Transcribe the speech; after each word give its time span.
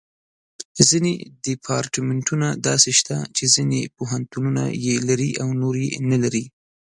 ځینې 0.89 1.13
ډیپارټمنټونه 1.43 2.47
داسې 2.67 2.91
شته 2.99 3.15
چې 3.35 3.43
ځینې 3.55 3.79
پوهنتونونه 3.97 4.63
یې 4.85 4.95
لري 5.07 5.31
او 5.41 5.47
نور 5.61 5.75
یې 5.83 5.89
نه 6.11 6.17
لري. 6.23 6.43